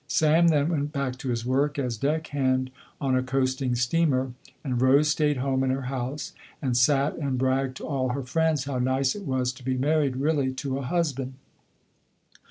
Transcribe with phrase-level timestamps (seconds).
[0.07, 4.81] Sam then went back to his work as deck hand on a coasting steamer, and
[4.81, 8.79] Rose stayed home in her house and sat and bragged to all her friends how
[8.79, 11.35] nice it was to be married really to a husband.